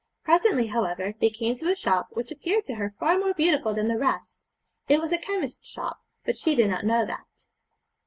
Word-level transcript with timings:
Presently, 0.23 0.65
however, 0.65 1.13
they 1.19 1.29
came 1.29 1.53
to 1.57 1.69
a 1.69 1.75
shop 1.75 2.07
which 2.09 2.31
appeared 2.31 2.65
to 2.65 2.73
her 2.73 2.95
far 2.99 3.19
more 3.19 3.35
beautiful 3.35 3.75
than 3.75 3.87
the 3.87 3.99
rest. 3.99 4.39
It 4.89 4.99
was 4.99 5.11
a 5.11 5.17
chemist's 5.19 5.69
shop, 5.69 5.99
but 6.25 6.35
she 6.35 6.55
did 6.55 6.71
not 6.71 6.85
know 6.85 7.05
that. 7.05 7.27